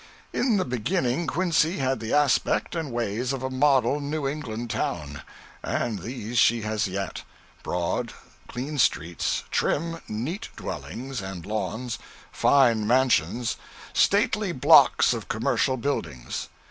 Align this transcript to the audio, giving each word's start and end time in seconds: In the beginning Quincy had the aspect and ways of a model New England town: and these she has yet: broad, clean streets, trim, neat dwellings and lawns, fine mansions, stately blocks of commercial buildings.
In 0.33 0.57
the 0.57 0.65
beginning 0.65 1.27
Quincy 1.27 1.77
had 1.77 1.99
the 1.99 2.11
aspect 2.11 2.73
and 2.73 2.91
ways 2.91 3.33
of 3.33 3.43
a 3.43 3.51
model 3.51 3.99
New 3.99 4.27
England 4.27 4.71
town: 4.71 5.21
and 5.61 5.99
these 5.99 6.39
she 6.39 6.61
has 6.63 6.87
yet: 6.87 7.21
broad, 7.61 8.11
clean 8.47 8.79
streets, 8.79 9.43
trim, 9.51 9.99
neat 10.07 10.49
dwellings 10.55 11.21
and 11.21 11.45
lawns, 11.45 11.99
fine 12.31 12.87
mansions, 12.87 13.57
stately 13.93 14.51
blocks 14.51 15.13
of 15.13 15.27
commercial 15.29 15.77
buildings. 15.77 16.49